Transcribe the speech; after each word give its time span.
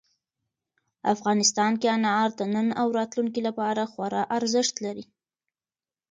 افغانستان 1.13 1.71
کې 1.81 1.87
انار 1.97 2.29
د 2.39 2.41
نن 2.53 2.67
او 2.81 2.87
راتلونکي 2.99 3.41
لپاره 3.47 3.81
خورا 3.91 4.23
ارزښت 4.37 4.75
لري. 4.85 5.05